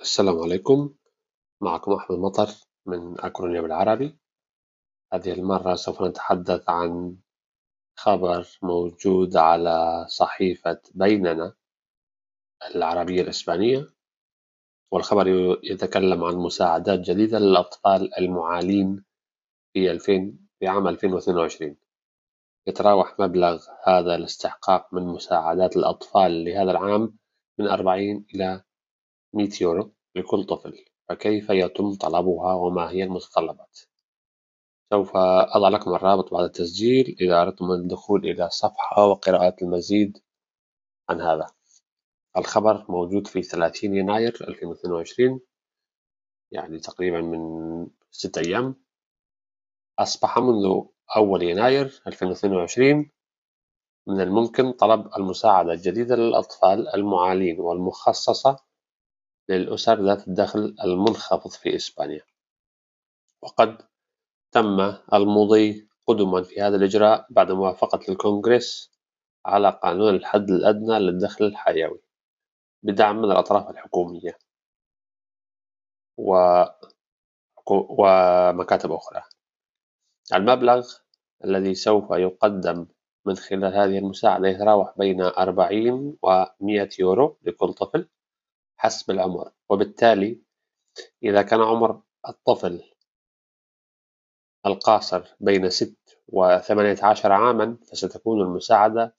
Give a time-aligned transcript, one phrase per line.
[0.00, 0.94] السلام عليكم.
[1.60, 2.48] معكم أحمد مطر
[2.86, 4.18] من أكرونيا بالعربي.
[5.12, 7.16] هذه المرة سوف نتحدث عن
[7.96, 11.54] خبر موجود على صحيفة بيننا
[12.74, 13.86] العربية الإسبانية
[14.92, 15.26] والخبر
[15.64, 19.04] يتكلم عن مساعدات جديدة للأطفال المعانين
[19.72, 21.76] في 2000 في عام 2022
[22.66, 27.18] يتراوح مبلغ هذا الاستحقاق من مساعدات الأطفال لهذا العام
[27.58, 28.64] من 40 إلى
[29.34, 33.78] 100 يورو لكل طفل فكيف يتم طلبها وما هي المتطلبات؟
[34.92, 40.18] سوف أضع لكم الرابط بعد التسجيل إذا أردتم الدخول إلى الصفحة وقراءة المزيد
[41.08, 41.46] عن هذا.
[42.36, 45.40] الخبر موجود في 30 يناير 2022
[46.52, 47.40] يعني تقريبا من
[48.10, 48.74] ستة أيام.
[49.98, 50.82] أصبح منذ
[51.16, 53.10] أول يناير 2022
[54.06, 58.67] من الممكن طلب المساعدة الجديدة للأطفال المعانين والمخصصة
[59.48, 62.22] للأسر ذات الدخل المنخفض في إسبانيا.
[63.42, 63.82] وقد
[64.52, 64.80] تم
[65.12, 68.90] المضي قدما في هذا الإجراء بعد موافقة الكونغرس
[69.46, 72.00] على قانون الحد الأدنى للدخل الحيوي
[72.82, 74.38] بدعم من الأطراف الحكومية
[76.16, 76.64] و...
[77.70, 79.22] ومكاتب أخرى.
[80.34, 80.88] المبلغ
[81.44, 82.86] الذي سوف يقدم
[83.26, 88.08] من خلال هذه المساعدة يتراوح بين 40 و 100 يورو لكل طفل.
[88.78, 89.52] حسب العمر.
[89.68, 90.42] وبالتالي
[91.22, 92.82] إذا كان عمر الطفل
[94.66, 95.98] القاصر بين ست
[96.28, 99.14] وثمانية عشر عامًا فستكون المساعدة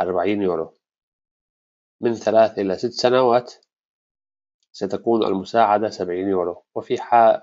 [0.00, 0.74] أربعين يورو.
[2.00, 3.54] من ثلاث إلى ست سنوات
[4.72, 6.64] ستكون المساعدة سبعين يورو.
[6.74, 6.94] وفي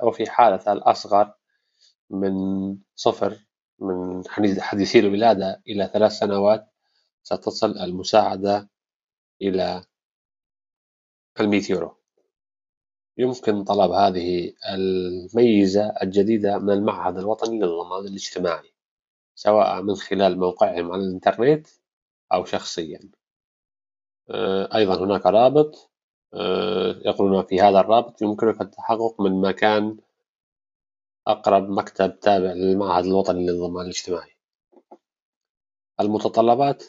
[0.04, 1.34] وفي حالة الأصغر
[2.10, 2.34] من
[2.96, 3.38] صفر
[3.80, 4.24] من
[4.60, 6.68] حديثي الولادة إلى ثلاث سنوات
[7.24, 8.70] ستصل المساعدة
[9.42, 9.86] إلى
[11.42, 11.98] المئة يورو
[13.18, 18.74] يمكن طلب هذه الميزة الجديدة من المعهد الوطني للضمان الاجتماعي
[19.36, 21.68] سواء من خلال موقعهم على الإنترنت
[22.34, 23.00] أو شخصيًا.
[24.30, 25.92] آه، أيضًا هناك رابط
[26.34, 29.98] آه، يقولون في هذا الرابط يمكنك التحقق من مكان
[31.28, 34.38] أقرب مكتب تابع للمعهد الوطني للضمان الاجتماعي.
[36.00, 36.84] المتطلبات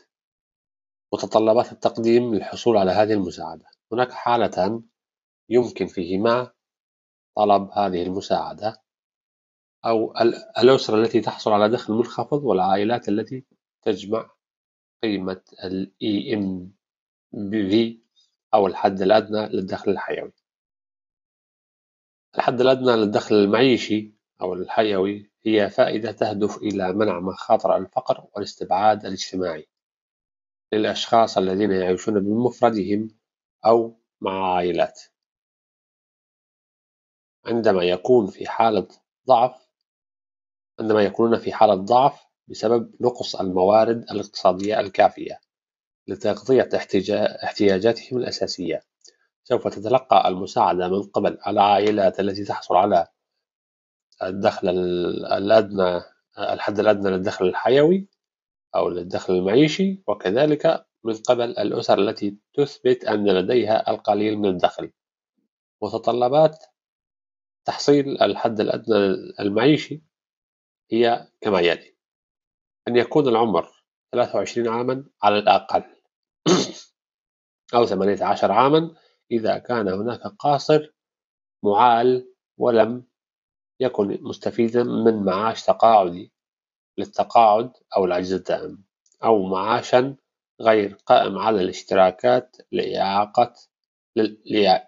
[1.13, 4.83] متطلبات التقديم للحصول على هذه المساعدة هناك حالتان
[5.49, 6.53] يمكن فيهما
[7.37, 8.83] طلب هذه المساعدة
[9.85, 10.15] أو
[10.59, 13.45] الأسرة التي تحصل على دخل منخفض والعائلات التي
[13.83, 14.31] تجمع
[15.03, 17.75] قيمة ال EMV
[18.55, 20.33] أو الحد الأدنى للدخل الحيوي.
[22.37, 29.69] الحد الأدنى للدخل المعيشي أو الحيوي هي فائدة تهدف إلى منع مخاطر الفقر والاستبعاد الاجتماعي
[30.73, 33.09] للأشخاص الذين يعيشون بمفردهم
[33.67, 35.01] أو مع عائلات
[37.47, 38.89] عندما يكون في حالة
[39.29, 39.69] ضعف
[40.81, 45.41] عندما يكونون في حالة ضعف بسبب نقص الموارد الاقتصادية الكافية
[46.09, 46.69] لتغطية
[47.45, 48.83] احتياجاتهم الأساسية.
[49.45, 53.07] سوف تتلقى المساعدة من قبل العائلات التي تحصل على
[54.23, 56.01] الدخل الأدنى
[56.39, 58.09] الحد الأدنى للدخل الحيوي
[58.75, 64.93] أو للدخل المعيشي وكذلك من قبل الأسر التي تثبت أن لديها القليل من الدخل.
[65.83, 66.65] متطلبات
[67.65, 68.97] تحصيل الحد الأدنى
[69.41, 70.03] المعيشي
[70.93, 71.97] هي كما يلي
[72.89, 73.69] أن يكون العمر
[74.13, 75.85] 23 عاما على الأقل
[77.75, 78.95] أو 18 عاما
[79.31, 80.93] إذا كان هناك قاصر
[81.65, 83.07] معال ولم
[83.81, 86.33] يكن مستفيدا من معاش تقاعدي
[86.99, 88.85] للتقاعد أو العجز الدائم
[89.25, 90.17] أو معاشا
[90.61, 93.55] غير قائم على الاشتراكات لإعاقة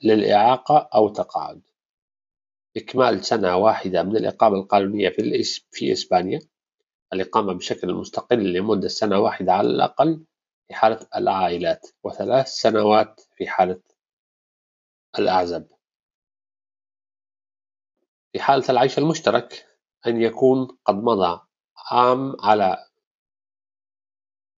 [0.03, 1.63] للإعاقة أو التقاعد
[2.77, 5.09] إكمال سنة واحدة من الإقامة القانونية
[5.71, 6.41] في إسبانيا.
[7.13, 10.25] الإقامة بشكل مستقل لمدة سنة واحدة على الأقل
[10.69, 13.81] في حالة العائلات وثلاث سنوات في حالة
[15.19, 15.67] الأعزب.
[18.33, 19.67] في حالة العيش المشترك
[20.07, 21.41] أن يكون قد مضى
[21.91, 22.87] عام على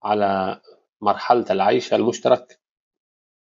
[0.03, 0.61] على
[1.01, 2.61] مرحلة العيش المشترك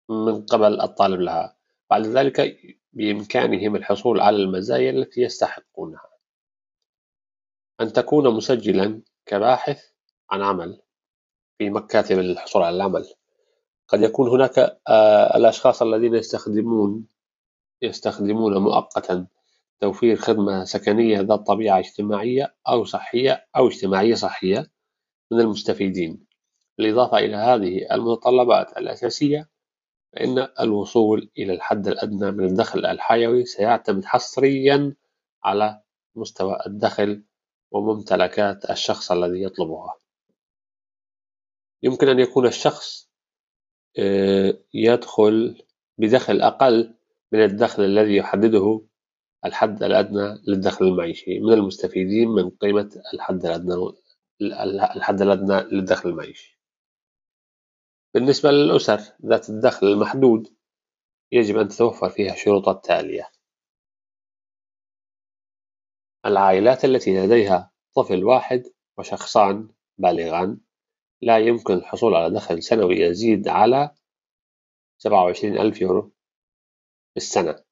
[0.08, 1.56] من قبل الطالب لها.
[1.90, 2.56] بعد ذلك
[2.92, 6.10] بإمكانهم الحصول على المزايا التي يستحقونها.
[7.80, 9.84] أن تكون مسجلا كباحث
[10.30, 10.82] عن عمل
[11.58, 13.14] في مكاتب الحصول على العمل.
[13.88, 14.58] قد يكون هناك
[14.88, 17.06] آه، الأشخاص الذين يستخدمون
[17.82, 19.26] يستخدمون مؤقتا
[19.80, 24.70] توفير خدمة سكنية ذات طبيعة اجتماعية أو صحية أو اجتماعية صحية
[25.30, 26.26] من المستفيدين.
[26.78, 29.50] بالإضافة إلى هذه المتطلبات الأساسية
[30.12, 34.96] فإن الوصول إلى الحد الأدنى من الدخل الحيوي سيعتمد حصريًا
[35.44, 35.82] على
[36.16, 37.24] مستوى الدخل
[37.70, 39.96] وممتلكات الشخص الذي يطلبها.
[41.82, 43.10] يمكن أن يكون الشخص
[43.98, 45.62] آه، يدخل
[45.98, 46.94] بدخل أقل
[47.32, 48.82] من الدخل الذي يحدده
[49.44, 53.92] الحد الأدنى للدخل المعيشي من المستفيدين من قيمة الحد الأدنى
[54.96, 56.59] الحد الأدنى للدخل المعيشي
[58.14, 60.56] بالنسبة للأسر ذات الدخل المحدود
[61.32, 63.30] يجب أن تتوفر فيها الشروط التالية.
[66.26, 68.62] العائلات التي لديها طفل واحد
[68.98, 69.68] وشخصان
[69.98, 70.60] بالغان
[71.22, 73.94] لا يمكن الحصول على دخل سنوي يزيد على
[74.98, 76.02] سبعة وعشرين ألف يورو
[77.10, 77.64] في السنة.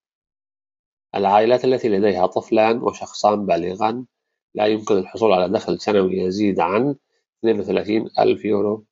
[1.14, 4.06] العائلات التي لديها طفلان وشخصان بالغان
[4.54, 6.96] لا يمكن الحصول على دخل سنوي يزيد عن
[7.38, 8.86] اثنين وثلاثين ألف يورو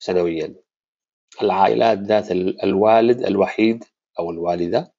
[0.00, 0.54] سنويًا.
[1.42, 2.30] العائلات ذات
[2.64, 3.84] الوالد الوحيد
[4.18, 4.92] أو الوالدة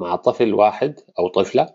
[0.00, 1.74] مع طفل واحد أو طفلة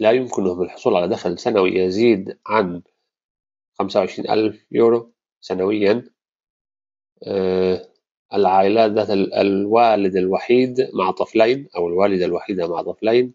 [0.00, 2.82] لا يمكنهم الحصول على دخل سنوي يزيد عن
[3.78, 6.04] خمسة وعشرين ألف يورو سنويًا.
[7.26, 7.88] آه،
[8.34, 13.34] العائلات ذات الوالد الوحيد مع طفلين أو الوالدة الوحيدة مع طفلين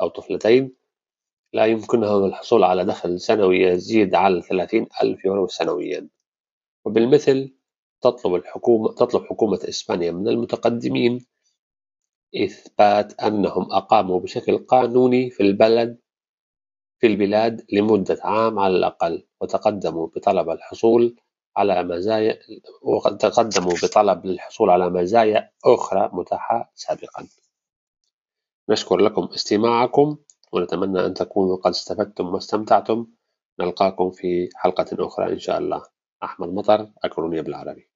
[0.00, 0.72] أو طفلتين
[1.52, 6.08] لا يمكنهم الحصول على دخل سنوي يزيد على ثلاثين ألف يورو سنويًا.
[6.84, 7.54] وبالمثل
[8.02, 11.26] تطلب الحكومة تطلب حكومة إسبانيا من المتقدمين
[12.36, 15.98] إثبات أنهم أقاموا بشكل قانوني في البلد
[17.00, 21.16] في البلاد لمدة عام على الأقل وتقدموا بطلب الحصول
[21.56, 22.38] على مزايا
[22.82, 27.28] وتقدموا بطلب للحصول على مزايا أخرى متاحة سابقا.
[28.70, 30.16] نشكر لكم استماعكم
[30.52, 33.06] ونتمنى أن تكونوا قد استفدتم واستمتعتم.
[33.60, 35.82] نلقاكم في حلقة أخرى إن شاء الله.
[36.22, 37.91] أحمد مطر أكرونيا بالعربي.